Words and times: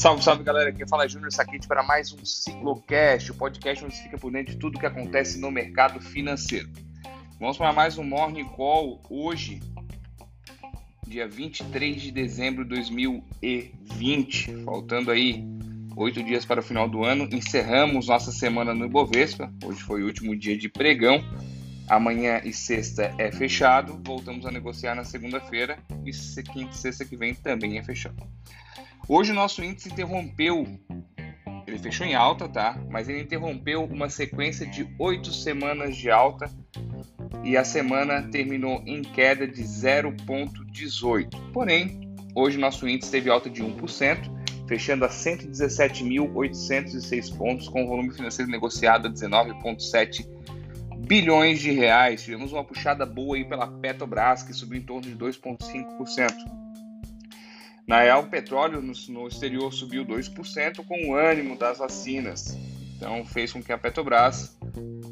Salve, 0.00 0.24
salve 0.24 0.42
galera, 0.42 0.70
aqui 0.70 0.88
fala 0.88 1.04
é 1.04 1.08
Júnior 1.10 1.30
Saquete 1.30 1.68
para 1.68 1.82
mais 1.82 2.10
um 2.10 2.24
Ciclocast, 2.24 3.32
o 3.32 3.34
podcast 3.34 3.84
onde 3.84 3.96
fica 3.96 4.16
por 4.16 4.32
dentro 4.32 4.54
de 4.54 4.58
tudo 4.58 4.78
que 4.78 4.86
acontece 4.86 5.38
no 5.38 5.50
mercado 5.50 6.00
financeiro. 6.00 6.70
Vamos 7.38 7.58
para 7.58 7.70
mais 7.70 7.98
um 7.98 8.02
Morning 8.02 8.46
Call 8.46 9.02
hoje, 9.10 9.60
dia 11.06 11.28
23 11.28 12.00
de 12.00 12.12
dezembro 12.12 12.64
de 12.64 12.70
2020, 12.76 14.64
faltando 14.64 15.10
aí 15.10 15.44
oito 15.94 16.22
dias 16.24 16.46
para 16.46 16.60
o 16.60 16.62
final 16.62 16.88
do 16.88 17.04
ano. 17.04 17.28
Encerramos 17.30 18.06
nossa 18.06 18.32
semana 18.32 18.72
no 18.72 18.86
Ibovespa, 18.86 19.52
hoje 19.62 19.82
foi 19.82 20.02
o 20.02 20.06
último 20.06 20.34
dia 20.34 20.56
de 20.56 20.70
pregão. 20.70 21.22
Amanhã 21.86 22.40
e 22.42 22.54
sexta 22.54 23.14
é 23.18 23.30
fechado, 23.30 24.00
voltamos 24.02 24.46
a 24.46 24.50
negociar 24.50 24.94
na 24.94 25.04
segunda-feira 25.04 25.78
e 26.06 26.10
quinta 26.42 26.70
e 26.72 26.78
sexta 26.78 27.04
que 27.04 27.18
vem 27.18 27.34
também 27.34 27.76
é 27.76 27.82
fechado. 27.82 28.26
Hoje 29.12 29.32
o 29.32 29.34
nosso 29.34 29.64
índice 29.64 29.88
interrompeu, 29.88 30.64
ele 31.66 31.78
fechou 31.80 32.06
em 32.06 32.14
alta, 32.14 32.48
tá? 32.48 32.80
Mas 32.88 33.08
ele 33.08 33.22
interrompeu 33.22 33.82
uma 33.82 34.08
sequência 34.08 34.64
de 34.64 34.88
oito 35.00 35.32
semanas 35.32 35.96
de 35.96 36.08
alta 36.08 36.48
e 37.42 37.56
a 37.56 37.64
semana 37.64 38.22
terminou 38.30 38.80
em 38.86 39.02
queda 39.02 39.48
de 39.48 39.64
0,18. 39.64 41.28
Porém, 41.52 42.14
hoje 42.36 42.56
o 42.56 42.60
nosso 42.60 42.88
índice 42.88 43.10
teve 43.10 43.28
alta 43.28 43.50
de 43.50 43.64
1%, 43.64 44.68
fechando 44.68 45.04
a 45.04 45.08
117.806 45.08 47.36
pontos, 47.36 47.68
com 47.68 47.88
volume 47.88 48.14
financeiro 48.14 48.48
negociado 48.48 49.08
a 49.08 49.10
19,7 49.10 50.24
bilhões 50.98 51.58
de 51.58 51.72
reais. 51.72 52.22
Tivemos 52.22 52.52
uma 52.52 52.62
puxada 52.62 53.04
boa 53.04 53.36
aí 53.36 53.44
pela 53.44 53.66
Petrobras, 53.66 54.44
que 54.44 54.52
subiu 54.52 54.78
em 54.78 54.84
torno 54.84 55.02
de 55.02 55.16
2,5%. 55.16 56.69
Na 57.90 58.02
real, 58.02 58.20
o 58.20 58.26
petróleo 58.28 58.80
no, 58.80 58.92
no 59.08 59.26
exterior 59.26 59.72
subiu 59.72 60.06
2% 60.06 60.86
com 60.86 61.08
o 61.08 61.16
ânimo 61.16 61.58
das 61.58 61.78
vacinas. 61.78 62.56
Então 62.96 63.24
fez 63.24 63.52
com 63.52 63.60
que 63.60 63.72
a 63.72 63.78
Petrobras, 63.78 64.56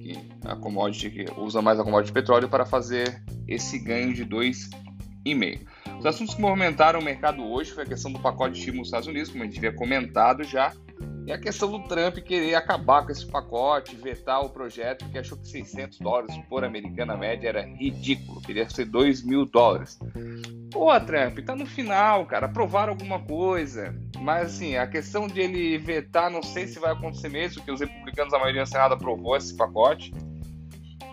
que 0.00 0.18
a 0.42 0.56
commodity 0.56 1.10
que 1.10 1.26
usa 1.38 1.60
mais 1.60 1.78
a 1.78 1.84
commodity 1.84 2.06
de 2.06 2.14
petróleo, 2.14 2.48
para 2.48 2.64
fazer 2.64 3.22
esse 3.46 3.78
ganho 3.78 4.14
de 4.14 4.24
2,5%. 4.24 5.60
Os 5.98 6.06
assuntos 6.06 6.34
que 6.34 6.40
movimentaram 6.40 6.98
o 6.98 7.04
mercado 7.04 7.44
hoje 7.44 7.70
foi 7.72 7.82
a 7.82 7.86
questão 7.86 8.10
do 8.10 8.18
pacote 8.18 8.54
de 8.54 8.60
estímulo 8.60 8.78
nos 8.78 8.88
Estados 8.88 9.06
Unidos, 9.06 9.28
como 9.28 9.44
a 9.44 9.46
gente 9.46 9.58
havia 9.58 9.74
comentado 9.74 10.42
já, 10.42 10.72
e 11.26 11.30
a 11.30 11.38
questão 11.38 11.70
do 11.70 11.86
Trump 11.86 12.16
querer 12.20 12.54
acabar 12.54 13.04
com 13.04 13.12
esse 13.12 13.26
pacote, 13.26 13.94
vetar 13.96 14.40
o 14.40 14.48
projeto, 14.48 15.04
porque 15.04 15.18
achou 15.18 15.36
que 15.36 15.46
600 15.46 15.98
dólares 15.98 16.34
por 16.48 16.64
americana 16.64 17.18
média 17.18 17.50
era 17.50 17.66
ridículo, 17.66 18.40
queria 18.40 18.68
ser 18.70 18.86
2 18.86 19.22
mil 19.22 19.44
dólares. 19.44 19.98
Pô, 20.72 20.98
Trump, 21.00 21.38
tá 21.40 21.54
no 21.54 21.66
final, 21.66 22.24
cara, 22.24 22.46
aprovar 22.46 22.88
alguma 22.88 23.20
coisa. 23.20 23.94
Mas 24.18 24.54
assim, 24.54 24.76
a 24.76 24.86
questão 24.86 25.28
de 25.28 25.40
ele 25.40 25.76
vetar, 25.76 26.30
não 26.30 26.42
sei 26.42 26.66
se 26.66 26.78
vai 26.78 26.92
acontecer 26.92 27.28
mesmo, 27.28 27.56
porque 27.56 27.72
os 27.72 27.80
republicanos, 27.80 28.32
a 28.32 28.38
maioria 28.38 28.62
do 28.62 28.68
Senado 28.68 28.94
aprovou 28.94 29.36
esse 29.36 29.54
pacote. 29.54 30.14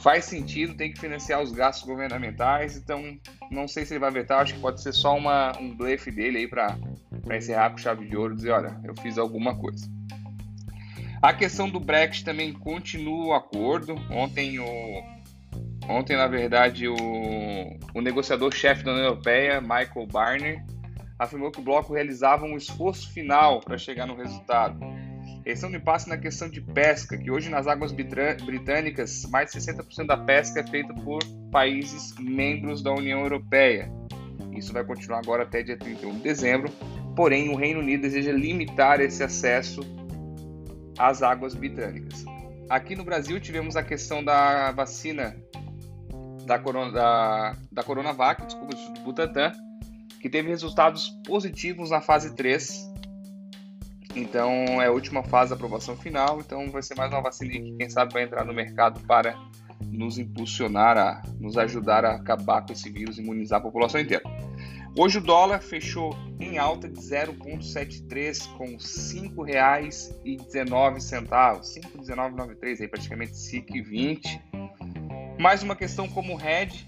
Faz 0.00 0.24
sentido, 0.24 0.74
tem 0.74 0.92
que 0.92 1.00
financiar 1.00 1.40
os 1.40 1.52
gastos 1.52 1.88
governamentais, 1.88 2.76
então 2.76 3.16
não 3.50 3.66
sei 3.68 3.86
se 3.86 3.94
ele 3.94 4.00
vai 4.00 4.10
vetar, 4.10 4.42
acho 4.42 4.54
que 4.54 4.60
pode 4.60 4.82
ser 4.82 4.92
só 4.92 5.16
uma, 5.16 5.56
um 5.58 5.74
blefe 5.74 6.10
dele 6.10 6.38
aí 6.38 6.48
para 6.48 6.76
encerrar 7.34 7.70
com 7.70 7.78
chave 7.78 8.06
de 8.06 8.16
ouro 8.16 8.34
e 8.34 8.36
dizer, 8.36 8.50
olha, 8.50 8.78
eu 8.84 8.94
fiz 9.00 9.16
alguma 9.16 9.56
coisa. 9.56 9.88
A 11.22 11.32
questão 11.32 11.70
do 11.70 11.80
Brexit 11.80 12.22
também 12.22 12.52
continua 12.52 13.26
o 13.28 13.32
acordo. 13.32 13.94
Ontem 14.10 14.58
o, 14.58 15.02
Ontem, 15.88 16.16
na 16.16 16.26
verdade, 16.26 16.88
o, 16.88 16.94
o 17.94 18.00
negociador-chefe 18.00 18.82
da 18.82 18.92
União 18.92 19.06
Europeia, 19.06 19.60
Michael 19.60 20.06
Barner, 20.10 20.64
afirmou 21.18 21.50
que 21.50 21.60
o 21.60 21.62
bloco 21.62 21.92
realizava 21.92 22.44
um 22.44 22.56
esforço 22.56 23.12
final 23.12 23.60
para 23.60 23.76
chegar 23.76 24.06
no 24.06 24.16
resultado. 24.16 24.78
Eles 25.44 25.58
estão 25.58 25.70
de 25.70 25.78
passe 25.78 26.08
na 26.08 26.16
questão 26.16 26.48
de 26.48 26.60
pesca, 26.60 27.18
que 27.18 27.30
hoje 27.30 27.50
nas 27.50 27.66
águas 27.66 27.92
britânicas, 27.92 29.26
mais 29.30 29.52
de 29.52 29.58
60% 29.58 30.06
da 30.06 30.16
pesca 30.16 30.60
é 30.60 30.66
feita 30.66 30.94
por 30.94 31.22
países 31.52 32.14
membros 32.18 32.82
da 32.82 32.90
União 32.90 33.20
Europeia. 33.20 33.92
Isso 34.52 34.72
vai 34.72 34.84
continuar 34.84 35.18
agora 35.18 35.42
até 35.42 35.62
dia 35.62 35.76
31 35.76 36.16
de 36.16 36.22
dezembro, 36.22 36.72
porém 37.14 37.50
o 37.50 37.56
Reino 37.56 37.80
Unido 37.80 38.02
deseja 38.02 38.32
limitar 38.32 39.00
esse 39.00 39.22
acesso 39.22 39.80
às 40.98 41.22
águas 41.22 41.54
britânicas. 41.54 42.24
Aqui 42.70 42.96
no 42.96 43.04
Brasil 43.04 43.38
tivemos 43.38 43.76
a 43.76 43.82
questão 43.82 44.24
da 44.24 44.72
vacina 44.72 45.36
da, 46.44 46.58
corona, 46.58 46.92
da, 46.92 47.56
da 47.70 47.82
Coronavac, 47.82 48.44
desculpa, 48.44 48.74
do 48.74 49.00
Butantan, 49.00 49.52
que 50.20 50.28
teve 50.28 50.48
resultados 50.48 51.10
positivos 51.26 51.90
na 51.90 52.00
fase 52.00 52.34
3. 52.34 52.92
Então 54.16 54.80
é 54.80 54.86
a 54.86 54.92
última 54.92 55.22
fase 55.22 55.50
da 55.50 55.56
aprovação 55.56 55.96
final. 55.96 56.40
Então 56.40 56.70
vai 56.70 56.82
ser 56.82 56.96
mais 56.96 57.10
uma 57.10 57.20
vacina 57.20 57.50
que 57.50 57.76
quem 57.76 57.90
sabe 57.90 58.12
vai 58.12 58.22
entrar 58.22 58.44
no 58.44 58.54
mercado 58.54 59.00
para 59.00 59.36
nos 59.90 60.18
impulsionar, 60.18 60.96
a 60.96 61.20
nos 61.40 61.58
ajudar 61.58 62.04
a 62.04 62.14
acabar 62.14 62.64
com 62.64 62.72
esse 62.72 62.88
vírus 62.90 63.18
e 63.18 63.22
imunizar 63.22 63.58
a 63.58 63.62
população 63.62 64.00
inteira. 64.00 64.22
Hoje 64.96 65.18
o 65.18 65.20
dólar 65.20 65.60
fechou 65.60 66.16
em 66.38 66.56
alta 66.56 66.88
de 66.88 67.00
0,73 67.00 68.46
com 68.56 68.66
R$ 68.66 68.76
5,19, 68.76 70.14
5,1993 70.24 72.80
aí 72.80 72.88
praticamente 72.88 73.32
5,20. 73.32 74.40
Mais 75.38 75.62
uma 75.62 75.74
questão 75.74 76.08
como 76.08 76.36
head, 76.36 76.86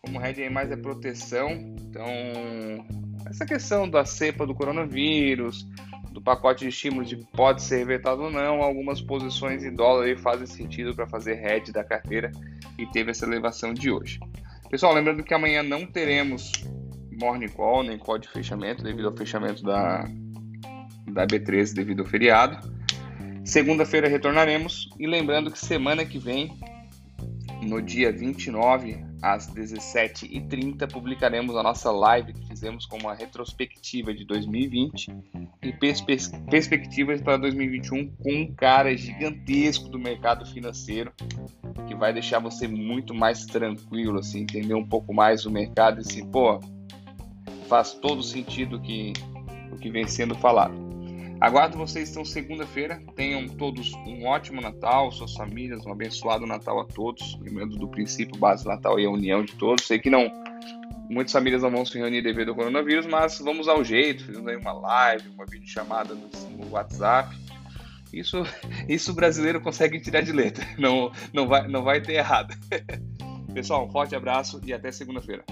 como 0.00 0.18
head 0.18 0.42
aí 0.42 0.50
mais 0.50 0.70
é 0.70 0.76
proteção. 0.76 1.50
Então, 1.52 2.06
essa 3.28 3.46
questão 3.46 3.88
da 3.88 4.04
cepa 4.04 4.46
do 4.46 4.54
coronavírus, 4.54 5.66
do 6.12 6.20
pacote 6.20 6.64
de 6.64 6.70
estímulos 6.70 7.08
de 7.08 7.16
pode 7.16 7.62
ser 7.62 7.86
vetado 7.86 8.22
ou 8.22 8.30
não, 8.30 8.62
algumas 8.62 9.00
posições 9.00 9.64
em 9.64 9.74
dólar 9.74 10.06
aí 10.06 10.16
fazem 10.16 10.46
sentido 10.46 10.94
para 10.94 11.06
fazer 11.06 11.34
head 11.34 11.72
da 11.72 11.84
carteira 11.84 12.32
e 12.78 12.86
teve 12.86 13.10
essa 13.10 13.26
elevação 13.26 13.72
de 13.72 13.90
hoje. 13.90 14.18
Pessoal, 14.70 14.92
lembrando 14.92 15.22
que 15.22 15.34
amanhã 15.34 15.62
não 15.62 15.86
teremos 15.86 16.52
morning 17.20 17.48
call 17.48 17.82
nem 17.82 17.98
call 17.98 18.18
de 18.18 18.28
fechamento 18.28 18.82
devido 18.82 19.08
ao 19.08 19.16
fechamento 19.16 19.62
da, 19.62 20.04
da 21.12 21.26
B13 21.26 21.74
devido 21.74 22.00
ao 22.00 22.06
feriado. 22.06 22.74
Segunda-feira 23.44 24.08
retornaremos 24.08 24.88
e 24.98 25.06
lembrando 25.06 25.50
que 25.50 25.58
semana 25.58 26.04
que 26.04 26.18
vem 26.18 26.58
no 27.62 27.80
dia 27.80 28.12
29, 28.12 29.04
às 29.22 29.48
17h30, 29.52 30.90
publicaremos 30.90 31.56
a 31.56 31.62
nossa 31.62 31.90
live 31.90 32.32
que 32.32 32.46
fizemos 32.46 32.86
com 32.86 32.98
uma 32.98 33.14
retrospectiva 33.14 34.12
de 34.12 34.24
2020 34.24 35.08
e 35.62 35.72
perspe 35.72 36.16
perspectivas 36.50 37.20
para 37.20 37.36
2021 37.38 38.08
com 38.22 38.32
um 38.32 38.54
cara 38.54 38.96
gigantesco 38.96 39.88
do 39.88 39.98
mercado 39.98 40.46
financeiro 40.46 41.12
que 41.86 41.94
vai 41.94 42.12
deixar 42.12 42.38
você 42.38 42.68
muito 42.68 43.14
mais 43.14 43.44
tranquilo, 43.46 44.18
assim, 44.18 44.40
entender 44.40 44.74
um 44.74 44.86
pouco 44.86 45.12
mais 45.12 45.44
o 45.46 45.50
mercado 45.50 45.98
e 45.98 46.00
assim, 46.00 46.26
pô, 46.26 46.60
faz 47.68 47.94
todo 47.94 48.22
sentido 48.22 48.80
que, 48.80 49.12
o 49.72 49.76
que 49.76 49.90
vem 49.90 50.06
sendo 50.06 50.34
falado. 50.34 50.85
Aguardo 51.40 51.76
vocês 51.76 52.10
então 52.10 52.24
segunda-feira. 52.24 53.02
Tenham 53.14 53.46
todos 53.46 53.92
um 54.06 54.24
ótimo 54.26 54.60
Natal, 54.60 55.12
suas 55.12 55.34
famílias, 55.34 55.84
um 55.84 55.92
abençoado 55.92 56.46
Natal 56.46 56.80
a 56.80 56.84
todos. 56.84 57.38
Lembrando 57.40 57.76
do 57.76 57.88
princípio 57.88 58.38
base 58.38 58.66
Natal 58.66 58.98
e 58.98 59.04
a 59.04 59.10
união 59.10 59.44
de 59.44 59.52
todos. 59.54 59.86
Sei 59.86 59.98
que 59.98 60.08
não, 60.08 60.30
muitas 61.10 61.32
famílias 61.32 61.62
não 61.62 61.70
vão 61.70 61.84
se 61.84 61.98
reunir 61.98 62.22
devido 62.22 62.50
ao 62.50 62.54
coronavírus, 62.54 63.06
mas 63.06 63.38
vamos 63.38 63.68
ao 63.68 63.84
jeito. 63.84 64.24
Fizemos 64.24 64.48
aí 64.48 64.56
uma 64.56 64.72
live, 64.72 65.28
uma 65.28 65.44
videochamada 65.44 66.14
no, 66.14 66.28
no 66.56 66.70
WhatsApp. 66.70 67.36
Isso, 68.12 68.42
isso 68.88 69.12
o 69.12 69.14
brasileiro 69.14 69.60
consegue 69.60 70.00
tirar 70.00 70.22
de 70.22 70.32
letra. 70.32 70.66
Não, 70.78 71.12
não, 71.32 71.46
vai, 71.46 71.68
não 71.68 71.82
vai 71.82 72.00
ter 72.00 72.14
errado. 72.14 72.54
Pessoal, 73.52 73.86
um 73.86 73.90
forte 73.90 74.14
abraço 74.14 74.60
e 74.64 74.72
até 74.72 74.90
segunda-feira. 74.90 75.44